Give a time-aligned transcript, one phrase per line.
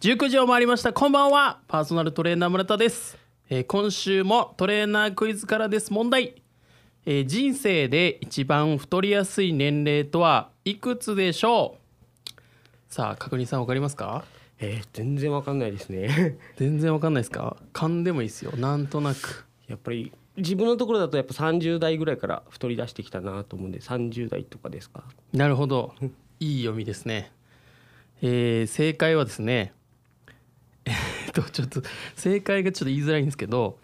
[0.00, 0.92] 19時を回りました。
[0.92, 1.58] こんばんは。
[1.66, 3.18] パーソナルトレーナー村田です、
[3.50, 5.92] えー今週もトレーナークイズからです。
[5.92, 6.40] 問題、
[7.04, 11.78] えー人生で一番太りやすい年齢とはいくつでしょ
[12.88, 12.94] う？
[12.94, 14.24] さあ確認さんわかりますか？
[14.60, 16.38] えー、全然わかんないですね。
[16.56, 17.56] 全然わかんないですか？
[17.72, 18.52] 勘でもいいですよ。
[18.56, 19.46] なんとなく。
[19.66, 25.02] やっぱり自分のところだとやっぱ30代ぐらいから太り出してきたなと思うんで30代とかですか？
[25.32, 25.92] なるほど。
[26.38, 27.32] いい読みですね、
[28.22, 29.72] えー正解はですね
[31.42, 31.82] とちょっと
[32.16, 33.78] 正解がちょっと言いづらいんですけど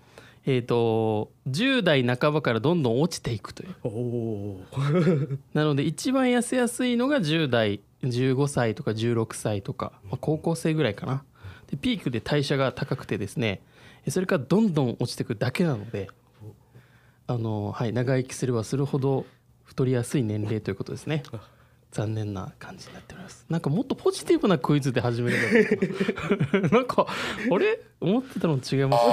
[0.47, 3.75] えーっと10代半ばからどんどん落ちていくという。
[5.55, 11.25] なので一番痩せやすいのが10代15歳とか16歳とか、まあ、高校生ぐらいかな。
[11.71, 13.63] でピークで代謝が高くてですね
[14.07, 16.09] えそれからどんどん落ちていくだけなので
[17.27, 19.25] あの、はい、長生きすればするほど
[19.65, 21.23] 太りやすい年齢ということですね
[21.95, 23.47] 残念な感じになっております。
[23.49, 26.69] なんかもっとポジティブなクイズで始めればよかったな。
[26.75, 27.81] なんかあれ？
[28.01, 29.07] 思ってたのと違います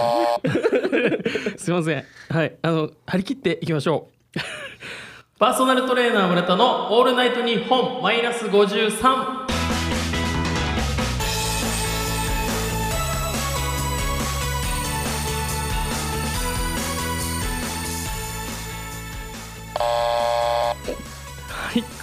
[0.49, 1.20] ね。
[1.57, 2.04] すいません。
[2.29, 2.55] はい。
[2.63, 4.40] あの張り切っていきましょう。
[5.37, 9.40] パーソナルトレーナー村田のオールナイトニッポンマイナス53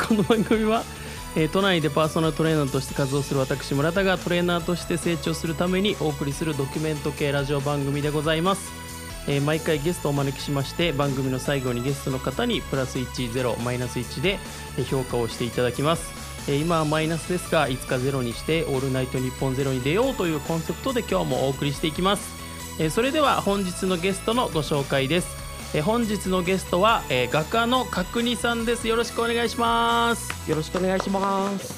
[0.09, 0.85] この番組は、
[1.37, 8.73] えー都内でパーソナルトレーナーとして活動する私村田がトレーナーとして成長するためにお送りするドキュメント系ラジオ番組でございます、
[9.29, 14.39] えー毎回ゲストをお招きしまして番組の最後にゲストの方にプラス10マイナス1で
[14.85, 16.51] 評価をしていただきます。
[16.51, 22.33] え今はマイナスですがいつかゼロにしてオールナイトニッポンゼロに出ようというコンセプトで今日もお送りしていきます。
[22.81, 25.38] えそれでは本日のゲストのご紹介です。
[25.75, 28.89] えー本日のゲストは、えー画家の角煮さんです。
[28.89, 30.51] よろしくお願いします。
[30.51, 31.75] よろしくお願いします。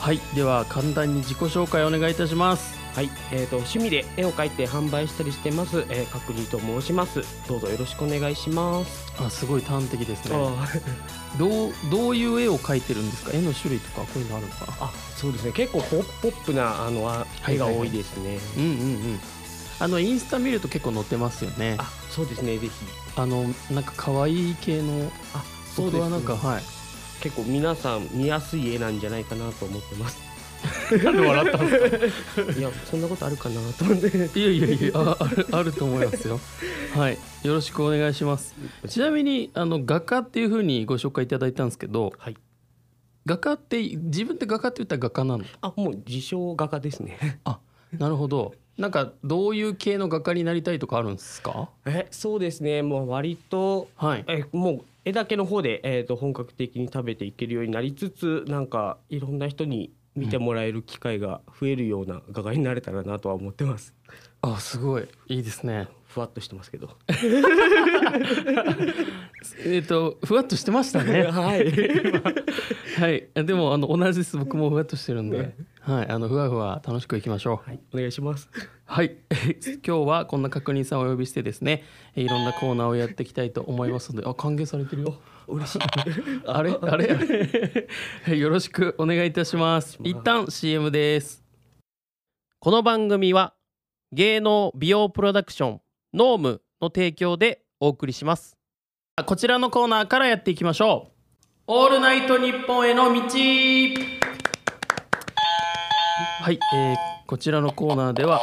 [0.00, 0.20] はい。
[0.34, 2.74] では簡単に自己紹介お願いいたします。
[2.94, 7.22] はい、えー、と趣味で絵を描いて販売したりしてます、えー、角煮と申します。
[7.48, 10.36] どうぞよろしくお願いします、あすごい端的ですね。
[10.36, 10.68] あ
[11.38, 13.32] どうどういう絵を描いてるんですか？
[13.34, 14.72] 絵の種類とかこういうのあるのかな？
[14.80, 15.50] あそうですね。
[15.52, 15.98] 結構ポ
[16.28, 19.20] ップなあの絵が多いですね、うんうんうん
[19.80, 21.76] あのインスタ見ると結構載ってますよね。
[21.78, 22.72] あそうですねぜひ。
[23.16, 26.00] あのなんか可愛い系のあそうですね。
[26.00, 26.62] 僕はなんかはい。
[27.20, 30.22] 結構皆さん見やすい絵なんじゃないかなと思ってます。
[31.04, 32.52] なんで笑ったんですか？
[32.58, 34.40] いやそんなことあるかなと思って。
[34.40, 36.40] いやいやいやああるあると思いますよ。
[36.94, 37.18] はい。
[37.42, 38.54] よろしくお願いします。
[38.88, 42.36] ちなみにあの画家っていうふうにご紹介いただいたんですけどはい。
[43.26, 45.44] 画家って自分って画家って言ったら画家なの？
[45.62, 47.40] あもう自称画家ですね。
[47.44, 47.58] あ
[47.98, 51.68] なるほどなんかどういう系の画家になりたいとかあるんですか？
[51.86, 52.82] えそうですね。
[52.82, 54.24] もう割とはい。
[54.26, 63.94] えもう絵だけの方で、えー、と本格的に食べていけるようになりつつなんかいろんな人に見てもらえる機会が増えるような画家になれたらなとは思ってます。
[64.42, 65.08] あすごい。
[65.28, 66.96] いいですねふわっとしてますけど。
[69.66, 71.24] えっ、とふわっとしてましたね。
[71.26, 71.72] はい。
[73.00, 73.28] はい。
[73.44, 74.36] でもあの同じです。
[74.38, 75.56] 僕もふわっとしてるんで。
[75.80, 76.08] はい。
[76.08, 77.68] あのふわふわ楽しくいきましょう。
[77.68, 77.80] はい。
[77.92, 78.48] お願いします。
[78.84, 79.16] はい。
[79.84, 81.82] 今日はこんな確認さんをお呼びしてですね
[82.14, 84.28] いろんなコーナーをやっていきたいと思いますので。
[84.28, 85.20] あ歓迎されてるよ。
[85.48, 85.78] 嬉しい。
[86.46, 86.78] あれ？
[86.80, 88.38] あれ？
[88.38, 89.98] よろしくお願いいたします。
[90.04, 91.42] 一旦 CM です。
[92.60, 93.54] この番組は
[94.12, 95.80] 芸能美容プロダクション
[96.14, 98.56] ノームの提供でお送りします。
[99.26, 101.12] こちらのコーナーからやっていきましょう。
[101.66, 103.20] オールナイトニッポンへの道。
[106.40, 108.38] はい、えーこちらのコーナーでは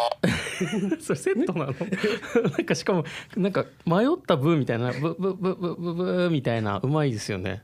[0.99, 1.73] それセットなの？
[2.49, 3.05] なんかしかも
[3.37, 7.63] なんか迷ったブーみたいなブブブブブブーみたいなうまいですよね、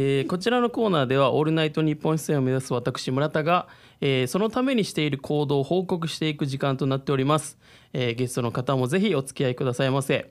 [0.00, 3.66] えーこちらのコーナーでは「オールナイトニッポン」出演を目指す私村田が、
[4.00, 7.58] えーそのためにしている行動を報告していく時間となっております、
[7.92, 10.30] えーゲストの方もぜひお付き合いくださいませ。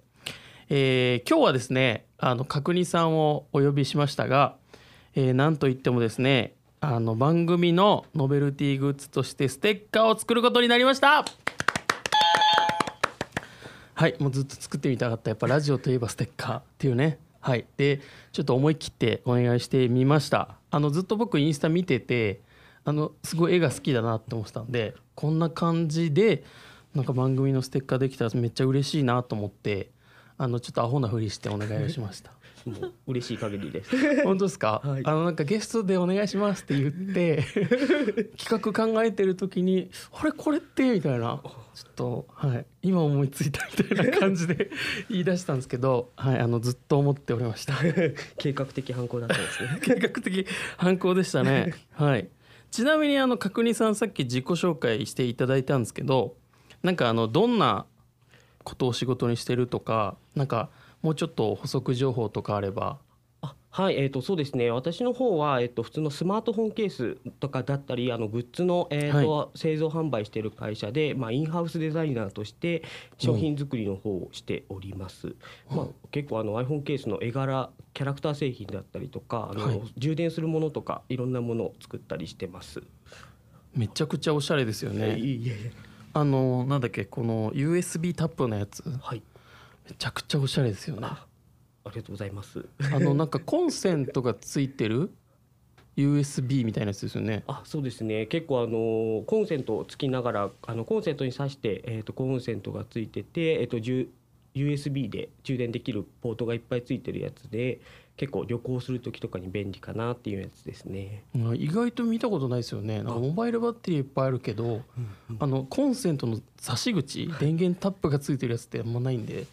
[0.70, 4.56] えー今日はですねあの角煮さんをお呼びしましたが、
[5.16, 11.26] えーなんといってもですねあの番組のノベルティグッズとしてステッカーを作ることになりました。
[13.96, 15.30] はいもうずっと作ってみたかった。
[15.30, 17.20] やっぱラジオといえばステッカーっていうね。
[17.48, 17.66] はい。
[17.78, 18.02] で
[18.34, 20.58] ちょっと思い切ってお願いしてみました。
[20.70, 22.42] あのずっと僕インスタ見てて
[22.84, 26.44] あのすごい絵が好きだなって思ってたんでこんな感じで
[26.94, 29.92] なんか番組のステッカーできたらめっちゃ嬉しいなと思って
[30.38, 32.32] あのちょっとアホなふりしてお願いをしました。
[32.68, 33.96] もう嬉しい限りです。
[34.24, 35.02] 本当ですか、はい。
[35.06, 37.44] あのなんかゲストでお願いしますって言って
[38.38, 40.32] 企画考えてる時にあれ？
[40.32, 40.92] これって？
[40.92, 41.42] みたいな。
[41.74, 42.66] ちょっとはい。
[42.82, 44.70] 今思いついたみたいな感じで
[45.10, 47.76] 言い出したんですけど、はい、あのずっと思っておりました。
[48.38, 49.80] 計画的犯行だったんですね。
[49.82, 50.48] 計画的
[50.78, 51.74] 犯行でしたね。
[51.94, 52.30] はい。
[52.72, 56.36] ちなみにあの角煮さんさっき自己紹介していただいたんですけど
[56.84, 57.86] なんかあのどんな
[58.64, 60.70] ことを仕事にしてるとかなんか
[61.02, 63.00] もうちょっと補足情報とかあれば。
[63.42, 64.72] あはい、えー、とそうですね。
[64.72, 72.84] 私の方は、えー、と普通のスマートフォンケースとかだったりあのグッズの、えーと製造販売している会社で、まあ、インハウスデザイナーとして
[73.18, 75.36] 商品作りの方をしております、
[75.70, 79.82] まあ、結構あの iPhone ケースの絵柄キャラクター製品だったりとかあの、はい。
[79.98, 82.82] 充電するものとかいろんなものを作ったりしてます。
[83.76, 85.18] めちゃくちゃおしゃれですよね。
[85.18, 85.72] いいえ
[86.14, 88.84] あのなんだっけこの USB タップのやつ。
[89.02, 89.22] はい
[89.88, 91.02] めちゃくちゃおしゃれですよね。
[91.04, 91.26] あ
[91.86, 92.66] ありがとうございます。
[92.94, 95.12] あのなんかコンセントがついてる
[95.96, 97.44] ？USB みたいなやつですよね。
[97.48, 98.26] あそうですね。
[98.28, 103.78] 結構あのコンセントをつきながらあのコンセントに挿して、えー、とコンセントがついてて、えー、と
[104.54, 107.80] USB で充電できるポートがいっぱいついてるやつで
[108.18, 111.24] 結構旅行する時とかに便利かなっていうやつですね。
[111.36, 112.98] うん意外と見たことないですよね。
[112.98, 114.82] なんかモバイルバッテリーいっぱいあるけど
[115.40, 119.46] あのコンセントの差し口電源タップがついてるやつってあんまないんで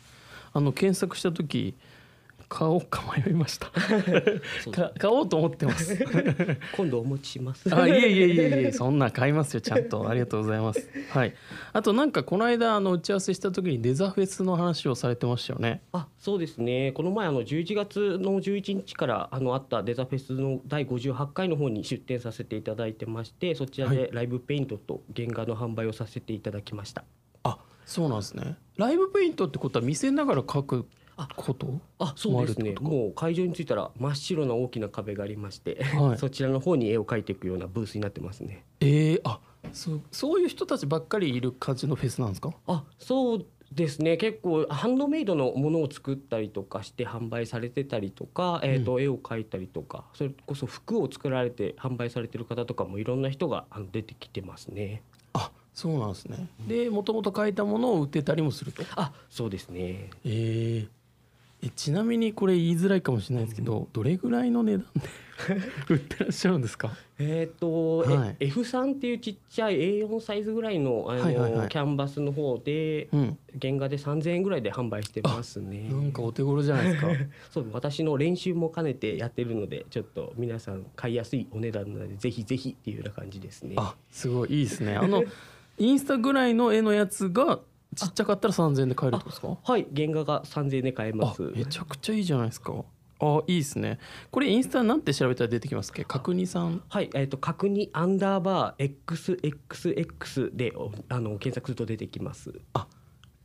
[0.55, 1.75] あの検索した時
[2.49, 3.71] 買おうか迷いました。
[4.99, 5.99] 買おうと思ってます。
[6.77, 7.75] 今度お持ちします。
[7.75, 10.09] あいえいえいえいえそんな買いますよちゃんと。
[10.09, 10.89] ありがとうございます。
[11.11, 11.35] はい。
[11.73, 15.83] あとなんかこの間あの打ち合わせした時にデザフェスの話をされてましたよね。
[15.93, 16.93] あそうですね。
[16.93, 27.03] この前あの11月の11日からあのあったデザフェスの第58回の方に出展させていただいてましてそちらはでライブペイントと原画の販売をさせていただきました。
[27.03, 27.24] あ
[27.87, 28.57] そうなんですね。
[28.77, 31.81] ライブペイントってことは見せながら描くあこと？
[31.99, 32.75] あそうですね。
[32.81, 36.19] もう会場に着いたら真っ白な大きな壁がありまして、はい。
[36.19, 38.65] そちらの方に絵を描いていくようなブースになってますね。
[38.81, 39.39] えー、あ
[39.73, 42.53] そうそういう人たちばっかりいる感じのフェスなんですか？
[42.67, 44.17] あそうですね。
[44.17, 55.03] 結構ハンドメイドのものを作ったりとかして販売されてたりとか、えーと絵を描いたりとかそれこそ服を作られて販売されてる方とかもいろんな人が出てきてますね。
[55.13, 55.14] あ
[55.75, 56.49] そうなんですね。
[56.69, 58.85] でもともと書いたものを売ってたりもすると。
[58.97, 60.09] あそうですね。
[60.25, 60.89] えー。
[61.67, 65.01] えちなみにこれ言いづらいかもしれないですけど、どれぐらいの値段で
[65.95, 66.93] 売ってらっしゃるんですか？
[67.19, 68.37] えっ、と、はい。
[68.41, 71.69] え F3 っていうちっちゃい A4 サイズぐらいのあの、はいはいはい。
[71.71, 73.39] キャンバスの方でうん。
[73.61, 75.89] 原画で3000円ぐらいで販売してますね。
[75.91, 77.09] なんかお手頃じゃないですか。
[77.51, 83.75] そう私の練習も兼ねてやってるのでちょっと皆さん買いやすいお値段なのでぜひぜひっていうような感じですね。
[83.79, 84.53] あすごい。
[84.53, 84.97] いいですね。
[84.97, 85.25] あの
[85.79, 87.61] インスタぐらいの絵のやつが
[87.97, 89.73] ちっちゃかったら3000円で買えるってことですか？
[89.73, 91.43] はい原画が3000円で買えまあす。
[91.55, 92.73] めちゃくちゃいいじゃないですか。
[93.21, 93.99] あいいですね。
[94.33, 96.05] これインスタなんて調べたら出てきますっけ？
[96.05, 96.83] 角煮さん？
[96.89, 102.53] はい、えっ、と角煮アンダーバー XXX でおあの検索すると出てきます。
[102.75, 102.87] あ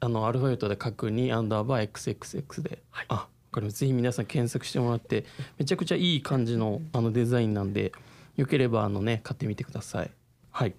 [0.01, 3.05] あのアルファベットで角煮アンダーバー XXX で、はい。
[3.09, 3.79] あわかります。
[3.79, 5.25] ぜひ皆さん検索してもらって
[5.57, 7.91] めちゃくちゃいい感じのあのデザインなんで
[8.35, 10.11] よければあのね買ってみてください
[10.59, 10.73] はい。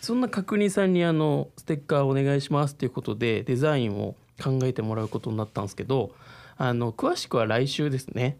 [0.00, 6.12] そんな角煮さんにあのステッカーお願いしますということでデザインを考えてもらうことになったんですけど
[6.56, 8.38] あの詳しくは来週ですね。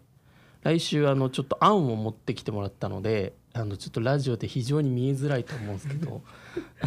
[0.63, 6.21] 来週あのちょっと案を持ってきてもらったのであのちょっとラジオで非常に見えづらいと思うんですけど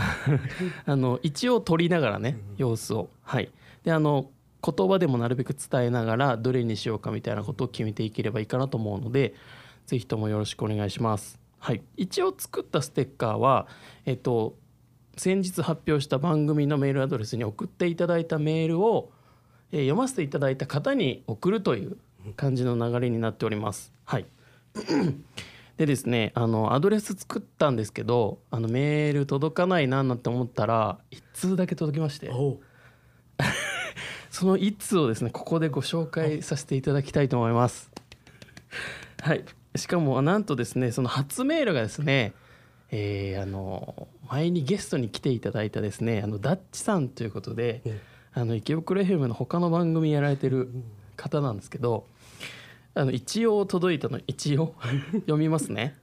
[0.86, 3.10] あの一応撮りながらね様子を。
[3.24, 3.50] はい。
[3.84, 4.30] であの
[4.64, 9.34] 言葉でもなるべく伝えながらどれにしようかみたいなことを決めていければいいかなと思うので
[9.84, 11.82] ぜひともよろしくお願いしますはい。
[11.96, 13.66] 一応作ったステッカーは
[14.06, 14.56] えっと
[15.16, 19.10] 先日発表した番組のメールアドレスに送っていただいたメールを、
[19.72, 21.98] えー読ませていただいた方に送るという
[22.36, 23.92] 感じの流れになっております。
[24.04, 24.26] はい。
[25.76, 32.30] でですねあのアドレス作ったんですけどあのメール届かないななんて思ったら1通だけ届きまして。
[32.30, 32.60] お
[34.30, 37.90] その1通をですねここでご紹介させていただきたいと思います。
[39.20, 39.44] はい
[39.76, 42.32] しかもなんとですねその初メールがですね
[42.90, 48.00] えーあの前にゲストに来ていただいたですねあのダッチさんということで、うん
[48.34, 50.70] あの池袋 FM の他の番組やられてる
[51.16, 52.06] 方なんですけど
[52.94, 54.76] あの一応届いたの一応
[55.26, 55.96] 読みますね。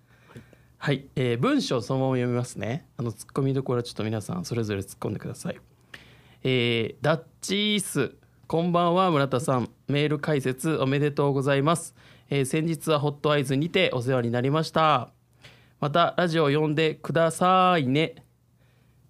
[0.77, 2.88] はい、えー文章そのまま読みますね。
[2.98, 5.60] あのツッコミどころはちょっと皆さんそれぞれ突っ込んでください。
[6.43, 8.15] えーダッチース
[8.48, 11.95] こんばんは村田さんメール解説おめでとうございます、
[12.29, 15.12] えー先日はホットアイズにてお世話になりました。
[15.79, 18.15] またラジオを読んでくださいね、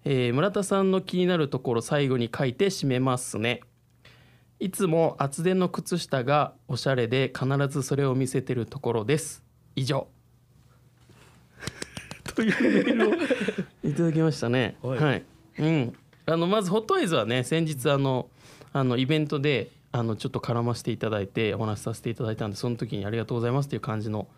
[0.04, 3.60] えー村田さんの気になるところ最後に書いて締めますね。
[4.58, 9.42] いつも厚手の靴下がおしゃれで必ずそれを見せてるところです。
[9.76, 10.08] 以上。
[12.34, 13.14] というメールを
[13.88, 14.76] いただきましたね。
[14.82, 14.98] はい。
[14.98, 15.24] はい、
[15.58, 15.96] うん。
[16.26, 18.28] あのまずホットアイズはね先日あの
[18.72, 24.28] あのイベントであのちょっと絡ませていただいてお話しさせていただいたんでその時にありがとうございますっていう感じの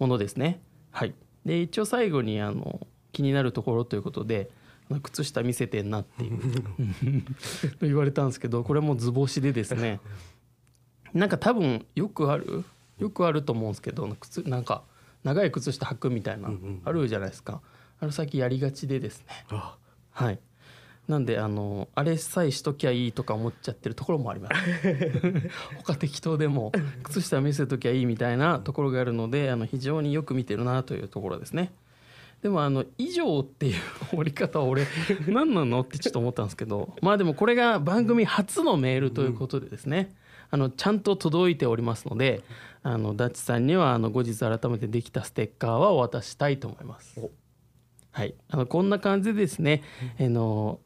[0.00, 0.60] ものですね。
[0.90, 1.14] はい。
[1.44, 4.50] で一応最後にあの気になるところということで
[5.04, 7.24] 靴下見せてんなっていう。
[7.82, 10.00] 言われたんですけどこれも図星でですね。
[11.14, 12.64] なんか多分よくある
[12.98, 14.82] よくあると思うんですけど靴なんか
[15.22, 16.50] 長い靴下履くみたいな
[16.84, 17.60] あるじゃないですか。
[18.00, 19.26] あれ最近やりがちでですね。
[20.10, 20.40] はい
[21.08, 24.54] なんであのあれさえしときゃいいとか思っちゃってるところもあります。
[25.78, 26.72] 他適当でも
[27.04, 31.72] 靴下見せときゃいいみたいなところがあるのであの非常によく見てるなというところですね。
[32.42, 33.74] でもあの「以上」っていう
[34.14, 34.86] 折り方は俺
[35.26, 40.14] 何なのってちょっと思ったんですけどまあでもこれが番組初のメールということでですね、
[40.50, 42.42] あのちゃんと届いておりますので
[42.82, 47.20] あのダッチさんにはあの後日改めてできたステッカーはお渡ししたいと思います。
[48.12, 49.82] はい、あのこんな感じでですね、
[50.18, 50.80] あの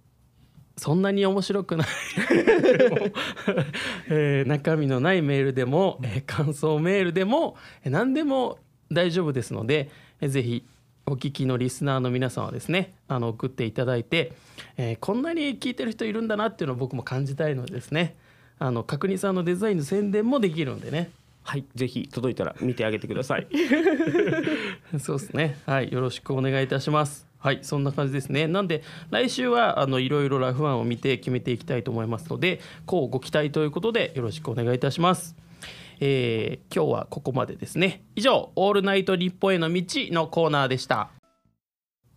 [0.80, 1.86] そんなに面白くない
[4.08, 8.58] えー中身のないメールでも、えー感想メールでも、えー何でも
[8.90, 9.90] 大丈夫ですので、
[10.22, 10.64] えーぜひ
[11.04, 14.32] お聞きのリスナーの皆さんはですねあの送っていただいて、
[14.78, 18.14] えーこんなに聞いてる人いるんだなっていうのを僕も感じたいのでですね
[18.58, 21.10] あの角煮さんのデザインの宣伝もできるんでね
[21.42, 23.46] はいぜひ届いたら見てあげてください
[24.98, 25.58] そうですね。
[25.66, 27.29] はい、よろしくお願いいたします。
[27.40, 28.46] はい、そんな感じですね。
[28.46, 35.34] なんで来週はあのいろいろラフワンを見て決めていきたいと思いますので、こうご期待ということでよろしくお願いいたします。
[36.00, 38.04] えー今日はここまでですね。
[38.14, 39.82] 以上、オールナイト日本への道
[40.12, 41.08] のコーナーでした。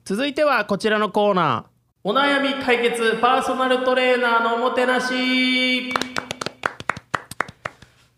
[0.03, 1.73] 続いてはこちらのコーナー。
[2.03, 5.93] お悩み解決パーソナルトレーナーのおもてなし。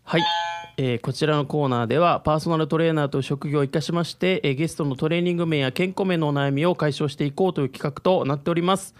[0.04, 0.24] はい、
[0.78, 8.94] えーこちらのコーナーではパーソナルトレーナーという職業を生かしまして、えーゲストのトレーニング面や健康面のお悩みを解消していこうという企画となっております、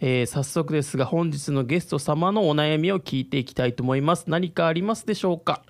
[0.00, 4.24] えー早速ですが本日のゲスト様のお悩みを聞いていきたいと思います。
[4.26, 5.62] 何かありますでしょうか？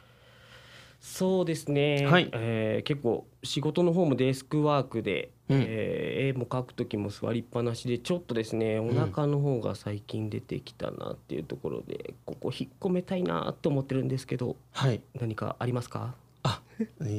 [1.01, 2.29] そうですね、はい。
[2.33, 5.65] えー結構仕事の方もデスクワークで、うん。
[5.67, 15.01] えー絵も描く時も座りっぱなしでちょっとですねお腹の方が最近出てきたなっていうところで、ここ引っ込めたいなと思ってるんですけどはい。
[15.19, 16.15] 何かありますか？
[16.43, 16.61] あ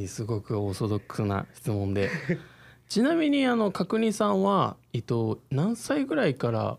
[0.08, 2.10] すごくオーソドックスな質問で。
[2.90, 6.78] ちなみにあの角煮さんは、えっと、何歳ぐらいから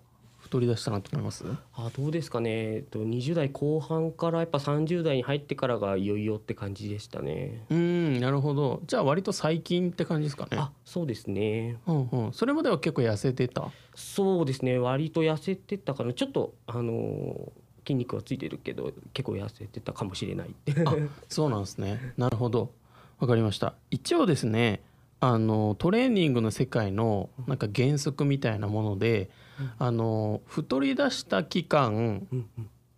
[0.50, 1.44] 太り出したなと思います？
[1.74, 7.64] あどうですかね、えっと、20代後半からやっぱ30代に入ってからがいよいよって感じでしたね。
[7.70, 7.76] うー
[8.18, 8.82] んなるほど。
[8.86, 10.58] じゃあ割と最近って感じですかね。
[10.58, 11.78] あそうですね。
[11.86, 13.70] うんうん、それまでは結構痩せてた？
[13.94, 14.78] そうですね。
[14.78, 16.12] 割と痩せてたかな。
[16.12, 17.50] ちょっとあのー
[17.82, 20.50] 筋肉はついてるけど結構痩せてたかもしれない。
[20.84, 20.94] あ
[21.28, 22.12] そうなんですね。
[22.18, 22.70] なるほど。
[23.18, 23.72] わかりました。
[23.90, 24.82] 一応ですね
[25.18, 29.30] あのトレーニングの世界のなんか原則みたいなもので、
[29.78, 32.26] あの太り出した期間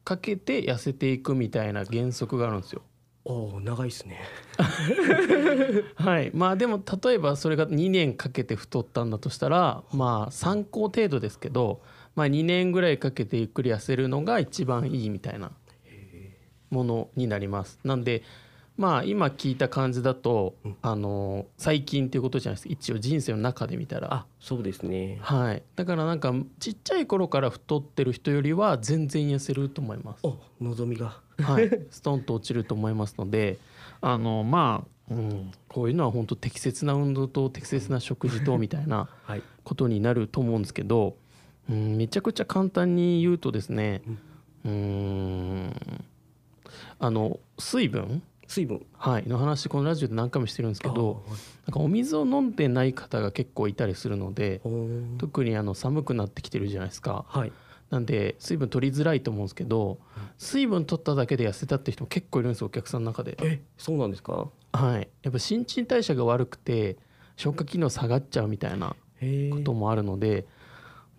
[0.04, 2.82] かけて痩せていくみたいな原則があるんですよ。
[3.24, 4.20] おお長いですね。
[5.94, 6.30] はい。
[6.34, 11.82] まあでも例えばそれが2年かけて太ったんだとしたらまあ参考程度ですけど、
[12.16, 15.52] まあ、2年ぐらいかけてゆっくり痩せるのが一番いいみたいな
[16.70, 17.78] ものになります。
[17.84, 18.22] なんで
[18.82, 24.12] まあ今聞いた感じだと、あの最近っていうことじゃないです一応人生の中で見たら。
[24.12, 25.18] あそうですね。
[25.20, 25.62] はい。
[25.76, 30.26] だからなんかちっちゃい頃から太ってる人よりは全然痩せると思います。
[30.26, 31.20] お望みが。
[31.38, 33.60] はい、 ストンと落ちると思いますので。
[34.00, 39.42] あのまあ、うん、こういうのは本当適切な運動と適切な食事とみたいなはい。
[39.62, 41.14] ことになると思うんですけど、
[41.70, 44.02] うん、めちゃくちゃ簡単に言うとですね
[44.64, 46.04] うーん
[46.98, 48.84] あの水分、水分。
[48.96, 51.24] はい、の話このラジオで何回もしてるんですけど
[51.66, 54.60] なんかお水を飲んでない方が結構いたりするので
[55.18, 57.24] 特にあの寒くなってきてるじゃないですか。
[57.28, 57.52] はい。
[57.90, 59.98] なんで水分取りづらいと思うんですけど
[60.38, 63.36] 水分取っただけで痩せたって人も結構いるんですよお客さんの中で。
[63.42, 64.48] えそうなんですか？
[64.72, 66.96] はい、やっぱ新陳代謝が悪くて
[67.36, 68.96] 消化機能下がっちゃうみたいな
[69.50, 70.46] こともあるので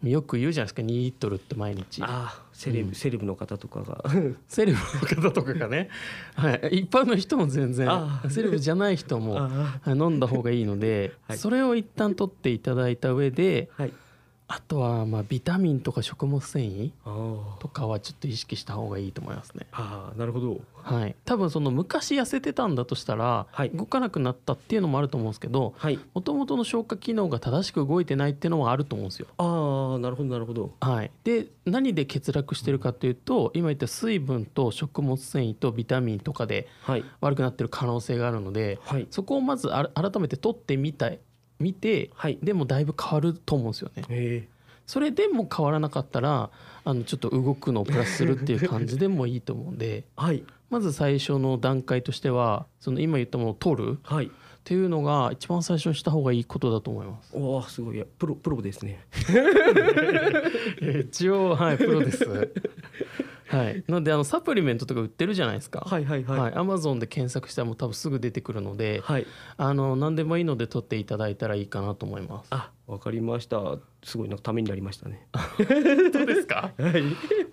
[0.04, 2.02] よく言うじゃないですか2リットルって毎日。
[2.04, 2.96] あセレブ、うん。
[2.96, 4.04] セレブの方とかが。
[4.48, 4.80] セレブ
[5.16, 5.90] の方とかがね、
[6.36, 7.90] はい、一般の人も全然。
[8.30, 9.50] セレブじゃない人も
[9.88, 11.38] 飲んだ方がいいので、はい。
[11.38, 13.94] それを一旦取っていただいた上ではい
[14.56, 16.92] あとはまあビタミンとか食物繊維
[17.60, 19.66] とかはちょっと意識した方がいいと思いますね。
[19.72, 20.62] あーなるほど。
[20.76, 23.72] はい、多分その昔痩せてたんだとしたら、はい。
[23.72, 26.00] 動かなくなったっていうのもあると思うんですけどはい。
[26.14, 29.28] もともとの消化機能が正しく動いてないっていうのもあると思うんですよ。
[29.38, 30.76] ああなるほどなるほど。
[30.82, 37.04] はい、で何で欠落してるかというと今言った水分と食物繊維とビタミンとかではい。
[37.22, 39.08] 悪くなってる可能性があるのではい。
[39.10, 41.20] そこをまず改めて取ってみたい
[41.60, 42.38] 見てはい。
[42.42, 44.04] でもだいぶ変わると思うんですよね。
[44.10, 44.48] へ
[44.86, 46.50] それでも変わらなかったら
[46.84, 50.44] あのちょっと動くのをプラスするっていう感じでもいいと思うんではい。
[50.70, 54.26] まず最初の段階としてはその今言ったものを取るはい。
[54.26, 54.30] っ
[54.66, 57.32] ていうのが一番最初にした方がいいことだと思います。
[57.34, 57.98] おおすごい。
[57.98, 59.06] いやプロプロですね。
[61.10, 62.26] 一応はいプロです
[63.58, 69.26] はいなのであのサプリメントとか売ってるじゃないですかはいはいはいはい、アマゾンで検索したらもう多分すぐ出てくるので、はい
[69.58, 72.48] あの何でもいいので取っていただいたらいいかなと思います。
[72.52, 75.28] あわかりましたすごいなんかためになりましたね
[76.12, 76.72] そうですか？
[76.78, 77.04] はい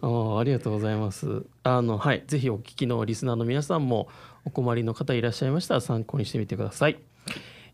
[0.03, 1.45] あーありがとうございます。
[1.63, 4.09] あのはい、ぜひお聞きのリスナーの皆さんも
[4.45, 6.99] お困りの方いらっしゃいましたら参考にしてみてください。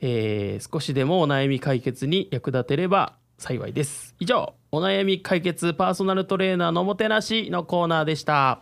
[0.00, 4.14] えー少しでもお悩み解決に役立てれば幸いです。
[4.18, 8.60] 以上、お悩み解決パーソナルトレーナーのおもてなしのコーナーでした。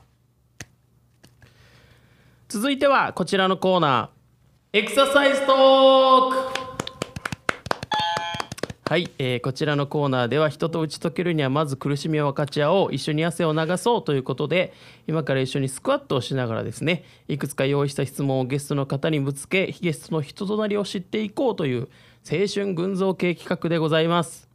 [2.49, 6.65] 続いてはこちらのコーナー、エクササイズトーク。
[8.89, 12.95] はい、えーこちらのコーナーでは人と打ち解けるにはまず苦しみを分かち合おう。
[12.95, 14.73] 一緒に汗を流そうということで
[15.09, 21.89] 今から一緒にスクワットをしながらですねいくつか用意した質問をゲストの方にぶつけゲストの人となりを知っていこうという
[22.31, 24.54] 青春群像系企画でございます。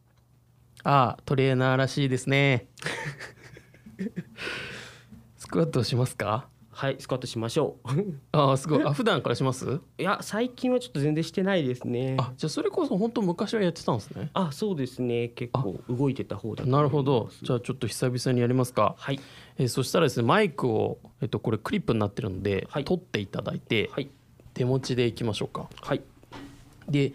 [0.84, 2.68] ああトレーナーらしいですね。
[5.38, 6.48] スクワットをしますか？
[6.72, 7.90] はいスクワットしましょう。
[8.32, 8.84] ああすごい。
[8.86, 9.82] あ普段からします？
[9.98, 12.16] いや最近はちょっと全然してないですね。
[12.18, 14.30] あじゃあそれこそ本当昔はやってたんですね。
[14.34, 15.28] あそうですね。
[15.30, 17.30] 結構動いてた方だなるほど。
[17.44, 18.96] じゃあちょっと久々にやりますか。
[18.98, 19.20] はい。
[19.58, 22.86] えーそしたらですねマイクを、えっと、これクリップになってるので、はい。
[22.86, 24.10] 取っていただいて、はい。
[24.54, 25.70] 手持ちでいきましょうか。
[25.82, 26.02] はい。
[26.88, 27.12] で、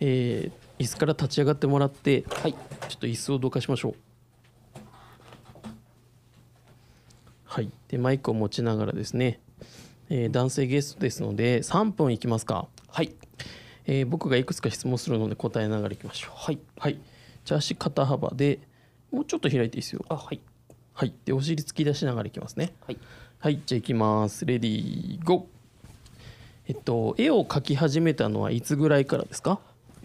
[0.00, 2.52] えー椅子から立ち上がってもらってはい。
[2.52, 2.58] ちょ
[2.94, 3.94] っと椅子をどかしましょう。
[7.44, 7.70] はい。
[7.88, 9.40] でマイクを持ちながらですね、
[10.10, 13.14] えー男性ゲストですので3分いきますか、はい。
[13.86, 16.32] えー僕がいくつか質問するので答えながらいきましょう。
[16.36, 16.58] はい。
[16.78, 16.98] はい。
[17.44, 18.58] じゃあ足肩幅で
[19.10, 20.04] もうちょっと開いていいですよ。
[20.08, 20.40] あはい。
[20.92, 21.14] はい。
[21.24, 22.72] でお尻突き出しながらいきますね。
[22.86, 22.98] はい。
[23.38, 24.44] はい、じゃあ行きます。
[24.44, 25.44] レディーゴー。
[26.68, 29.60] えっと絵を描き始めたのはいつぐらいからですか？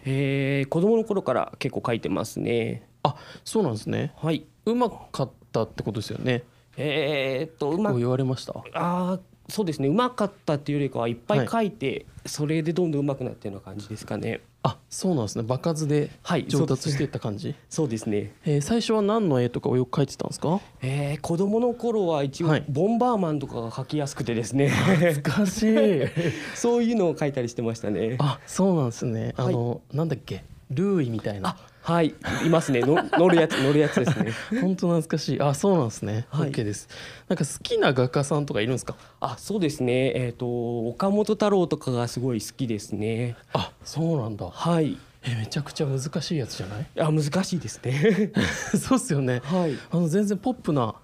[0.05, 4.13] えー、子供の頃から結構描いてますねあ、そうなんですね。
[4.17, 6.43] はいうまかったってことですよね。
[6.77, 8.53] えー、っとうまこう言われました？
[8.73, 15.43] あーそうですねうまかったっていうよりかはいっぱい書いて、それでどんどんうまくなってるような感じですかねあ、そうなんですね。
[15.43, 17.55] 場数ではい上達していった感じ？
[17.69, 20.59] そうですねえー最初は何の絵とかをよく描いてたんですか？
[20.81, 24.69] えー、子供の頃は一応、はいボンバーマンとかが描きやすくてですね
[25.23, 26.01] 難しい。
[26.55, 29.33] そういうのを描いたりしてましたねあ、そうなんですね。
[29.37, 31.57] あの、なんだっけ、ルーイみたいな。
[31.83, 32.13] はい
[32.45, 35.41] いますねの乗るやつ乗るやつですね 本当懐かしい。
[35.41, 36.27] あ、そうなんですね。
[36.29, 36.87] はい OK です。
[37.27, 38.95] なんか好きな画家さんとかいるんですか？
[39.19, 44.47] あそうですねえっ、と岡本太郎とかがすごい好きですねあ、そうなんだ。
[44.49, 46.85] はいえ、めちゃくちゃ難しいやつじゃない？
[46.99, 48.31] あ難しいですね
[48.79, 49.41] そうっすよね。
[49.43, 50.95] はいあの全然ポップな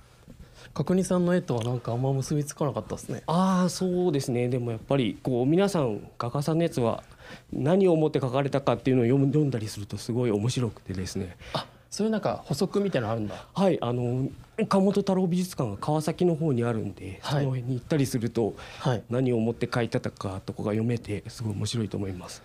[0.74, 3.24] 角煮さんの絵とはなんかあんま結びつかなかったですね。
[3.26, 7.04] ああそうですねでもやっぱりこう皆さん画家さんのやつは
[7.52, 13.46] 何を思って描かれたかっていうのを読む読んだりするとすごい面白くてですねあ、そういうなんか補足みたいなのあるんだ。
[13.54, 19.04] はいあの岡本太郎美術館が川崎の方にあるんで、はいその辺に行ったりするとはい。
[19.10, 22.42] 何を思って描いてたかとかが読めてすごい面白いと思います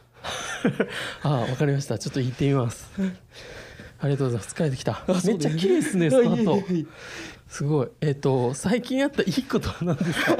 [1.22, 1.98] あ、わかりました。
[1.98, 2.90] ちょっと行ってみます。
[4.02, 4.54] ありがとうございます。
[4.54, 5.02] 疲れてきた。
[5.24, 6.62] めっちゃ綺麗ですね、スタート。
[7.48, 7.88] すごい。
[8.00, 10.36] えっ、と最近あったいいことは何ですか？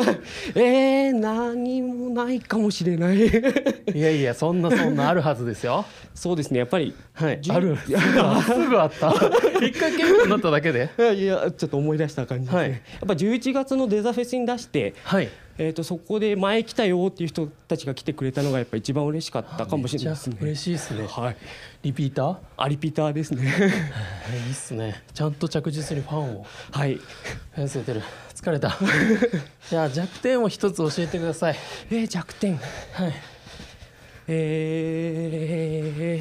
[0.59, 3.19] えー、何もないかもしれない
[3.95, 5.85] いやいや、そんなそんなあるはずですよ。
[6.15, 7.41] そうですねやっぱりはい。
[7.51, 7.77] ある。
[7.77, 9.15] す ぐあすぐあった。
[9.65, 10.91] 一回結構になっただけで？
[10.99, 15.29] いやいやちょっと思い出した感じですね、はいやっぱ11月のデザフェスに出してはい。
[15.65, 20.37] えー、とそこで前来たよっていう人たちが来てくれたのがやっぱ一番嬉しかったかもしれないですね。
[20.41, 21.07] 嬉しいですね。
[21.07, 21.37] はい、
[21.85, 22.37] リピーター？
[22.57, 23.49] アリピーターですね。
[23.49, 23.59] は
[24.35, 25.05] いいいっすね。
[25.15, 26.47] ちゃんと着実にファンを。
[26.73, 26.99] はい。
[27.55, 28.03] 増やせてる
[28.35, 28.77] 疲れた
[29.71, 31.57] じゃあ弱点を一つ教えてください
[31.93, 32.57] えー、弱点。
[32.57, 33.13] はい
[34.27, 36.21] え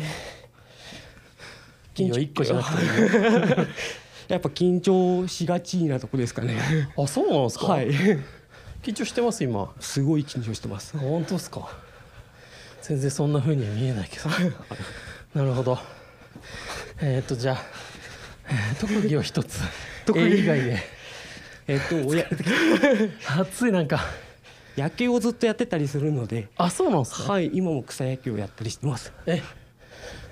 [1.98, 3.68] いいよ一個じゃなくて
[4.34, 6.58] やっぱ緊張しがちなとこですかね。
[6.96, 7.92] あそうなんですか、はい。
[8.82, 9.72] 緊張してます今。
[9.80, 10.98] すごい緊張してます。
[10.98, 11.70] 本当ですか。
[12.82, 14.30] 全然そんな風には見えないけど。
[15.36, 15.78] なるほど。
[17.00, 17.62] えーっとじゃあ、
[18.50, 19.60] えー特技を一つ。
[20.06, 20.26] 特技？
[20.26, 20.84] 絵以外で
[21.68, 22.26] えっ、とおや
[23.40, 24.04] 暑いなんか。
[24.78, 29.12] 野球をずっとやってたりするので、あそうなんですか、はい、今も草野球をやったりしてます。
[29.26, 29.42] え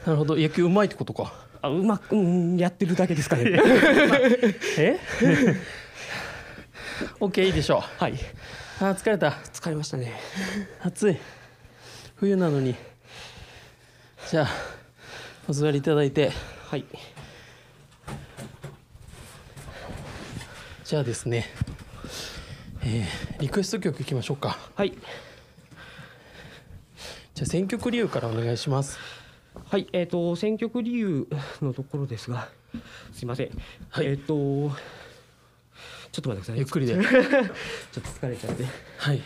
[0.06, 0.38] なるほど。
[0.38, 1.34] 野球うまいってことか。
[1.62, 3.52] あうまくうんやってるだけですかね。
[4.78, 4.98] え？
[7.20, 8.16] OK いいでしょうはい。
[8.80, 10.14] あ疲れた疲れましたね。
[10.82, 11.18] 暑い
[12.16, 12.76] 冬なのに
[14.30, 14.48] じゃあ
[15.48, 16.32] お座りいただいて
[16.70, 16.86] はい。
[20.84, 21.46] じゃあですね
[22.82, 24.92] えーリクエスト曲いきましょうかはい。
[27.34, 28.98] じゃあ選曲理由からお願いします
[29.70, 31.28] はい、えっ、と選曲理由
[31.62, 32.50] のところですが、
[33.14, 33.50] すいません。
[33.90, 34.72] はいえっ、と
[36.12, 36.58] ちょっと待ってください。
[36.58, 38.66] ゆっくりで ちょっと疲れちゃって。
[38.98, 39.22] はい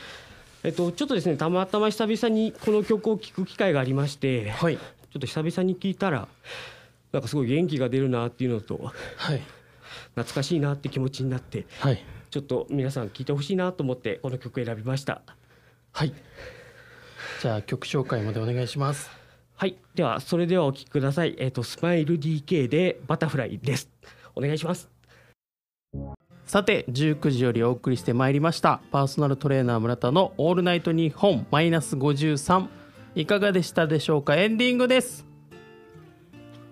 [0.64, 6.28] えっ、とちょっとですね、たまたま久々にこの曲を聴く機会がありまして、はいちょっと久々に聴いたら
[7.12, 9.42] なんかすごい元気が出るなっていうのとはい
[10.16, 15.22] 懐かしいなって気持ちになって、はいちょっと皆さん聴いてほしいなと思ってこの曲を選びました。
[15.92, 16.14] はい
[17.42, 19.12] じゃあ曲紹介までお願いします
[19.56, 21.36] はい、ではそれではお聴きください。
[21.38, 23.90] えっ、とスマイル DK でバタフライです。
[24.36, 24.90] お願いします。
[26.46, 28.82] さて19時よりお送りしてまいりました。
[28.92, 32.68] パーソナルトレーナー村田の「オールナイトニッポンマイナス53」
[33.16, 34.36] いかがでしたでしょうか？
[34.36, 35.26] エンディングです。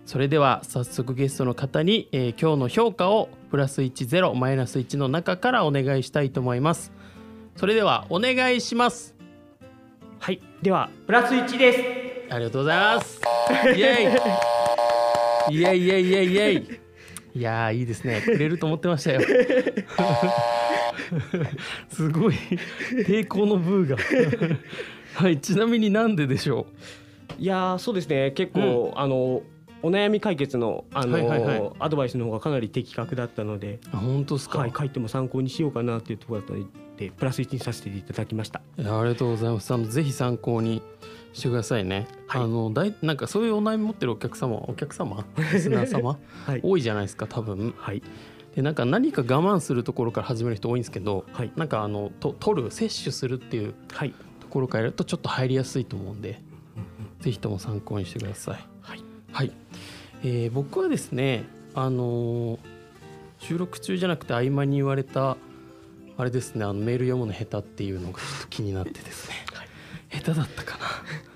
[0.05, 6.91] それでは早速ゲストの方に、えー今日の評価をプラス10マイナス1の中からお願いしたいと思います。
[7.55, 9.15] それではお願いします。
[10.19, 11.79] はい、ではプラス1です。
[12.33, 13.21] ありがとうございます。
[13.75, 13.85] イエ
[15.49, 15.57] イイエイ。
[15.57, 16.90] イエイイエイイエイ
[17.33, 18.21] いやーいいですね。
[18.21, 19.21] くれると思ってましたよ。
[21.89, 22.33] すごい。
[23.05, 23.97] 抵抗のブーが。
[25.13, 26.67] はいちなみになんででしょ
[27.37, 28.31] いやーそうですね。
[28.31, 29.41] 結構、あの
[29.83, 31.71] お悩み解決のあの、はいはいはい。
[31.79, 36.65] アドバイスの方がかなり的確だったので、本当ですか、はい、書いても参考にしようかなっていうところだったの
[36.97, 38.61] でプラス1にさせていただきました。
[38.77, 39.73] ありがとうございます。
[39.73, 40.81] あのぜひ参考に
[41.33, 42.41] してくださいね、はい。
[42.43, 47.73] あのだいなんかそういうお悩み持ってるお客様お客様リスナー様 はい、多いじゃないですか多分。
[47.77, 48.01] はい、
[48.55, 51.51] でなんか何か我慢するところから始める人多いんですけど、はい。
[51.55, 56.41] なんかあのと取る摂取するっていうはい、ところからやるとちょっと入りやすいと思うんで、
[57.19, 58.67] ぜひとも参考にしてください。
[58.81, 59.51] はい、はい、
[60.23, 62.59] えー僕はですね、あのー
[63.41, 65.35] 収録中じゃなくて合間に言われた
[66.17, 69.35] あれですねあのメール読むの下手っていうのがちょっと気になってですね、
[70.11, 70.85] 下手だったかな。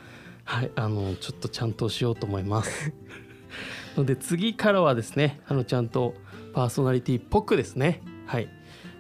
[0.46, 2.94] はいあのちょっとちゃんとしようと思います。
[3.98, 6.16] ので次からはですねあのちゃんと
[6.54, 8.02] パーソナリティっぽくですね。
[8.26, 8.50] はい。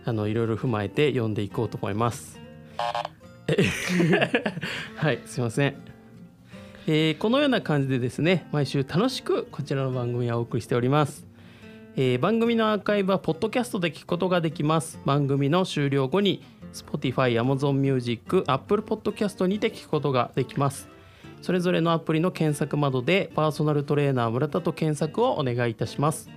[0.05, 2.39] あのいろいろ踏まえて読んでいこうと思います。
[4.95, 5.75] はいすいません。
[6.88, 11.25] えーこのような感じでですね毎週楽しくこちらの番組はお送りしております、
[11.95, 14.99] えー番組のアーカイブはポッドキャストで聞くことができます。
[15.05, 16.43] 番組の終了後に
[16.75, 20.89] Spotify、Amazon Music、Apple Podcast にて聞くことができます。
[21.41, 26.29] それぞれのアプリの検索窓でパーソナルトレーナー村田と検索をお願いいたします。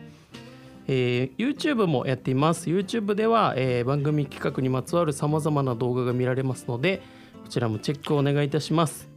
[0.87, 2.70] えー YouTube もやっています。
[2.70, 7.03] YouTube では、えー番組企画にまつわるさまざまな動画が見られますので
[7.42, 9.09] こちらもチェックをお願いいたします、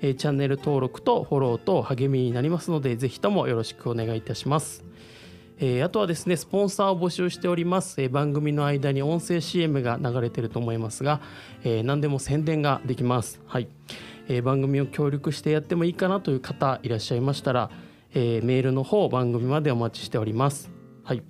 [0.00, 4.87] えーチャンネル登録とフォローと励みになりますのでぜひともよろしくお願いいたします。
[5.60, 11.20] えーあとはですねスポンサーを募集しております、えー番組の間に音声 CM が流れてると思いますが、
[11.64, 13.40] えー何でも宣伝ができます。
[13.46, 13.68] はい、
[14.28, 17.70] えー番組を協力してやってもいいかなという方いらっしゃいましたら、
[18.14, 20.77] えーメールの方番組までお待ちしております。
[21.08, 21.22] はい、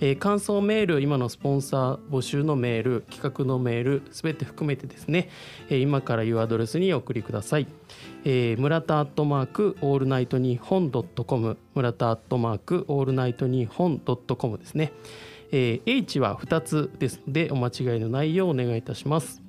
[0.00, 5.28] えー感想メール今のスポンサー募集のメール企画のメールすべて含めてですね、
[5.68, 7.68] えー今からいうアドレスにお送りください、
[8.24, 11.58] えー村田アットマークオールナイトニッポンドットコム。
[11.76, 14.92] 村田アットマークオールナイトニッポンドットコムですね、
[15.52, 19.40] えー H は2つですのでお間違いのないようお願いいたします、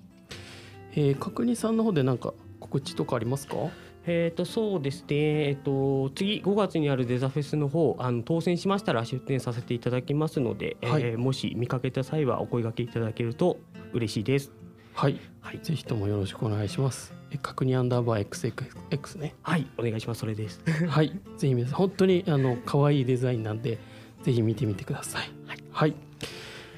[0.92, 3.56] えー、角煮さんの方で何か告知とかありますか？
[4.06, 13.60] えー、とそうですね、えっと次5月にあるデザフェスの方あの当選しましたら出展させていただきますので、はいえーもし見かけた際はお声掛けいただけると
[13.94, 14.52] 嬉しいです。
[14.94, 20.20] はい、はいぜひともよろしくお願いしますえ角煮アンダーバー XXX ねはい、お願いします。
[20.20, 20.62] それです。
[20.88, 23.78] はい、ぜひ皆さん本当にあの可愛いデザインなんで
[24.24, 25.30] ぜひ見てみてください。
[25.72, 25.94] はい、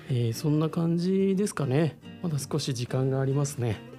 [0.09, 1.97] えーそんな感じですかね。
[2.21, 3.92] まだ少し時間がありますね。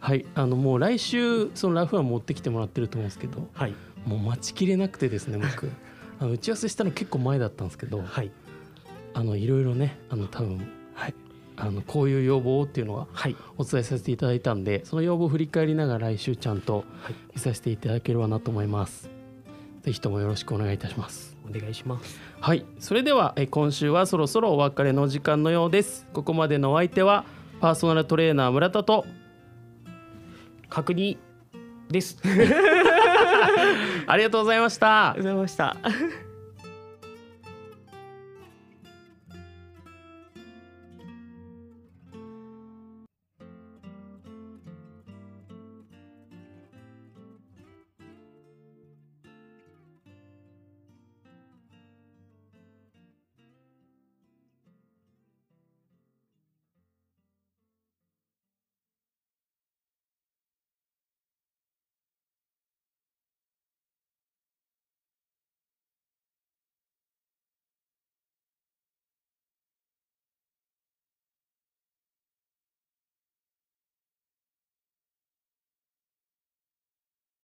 [0.00, 3.74] はい、あのもう来週そのラフは持ってきてもらってると思うんですけど、はい、
[4.06, 5.70] もう待ちきれなくてですね 僕
[6.18, 8.30] あの打ち合わせしたの結構前だったんですけど、はい、
[9.14, 11.14] あのいろいろねあの多分はい
[11.56, 19.10] あのこういう要望っていうのははい、お伝えさせていただいたんでその要望を振り返りながら来週ちゃんとはい見させていただければなと思います。
[19.82, 21.36] ぜひともよろしくお願いいたします。
[21.48, 22.20] お願いします。
[22.40, 26.06] はい、それではえ今週はそろそろお別れの時間のようです。
[26.12, 27.24] ここまでのお相手は
[27.60, 29.04] パーソナルトレーナー村田と
[30.70, 31.18] 確認
[31.90, 32.16] です。
[34.06, 36.29] ありがとうございましたありがとうございました。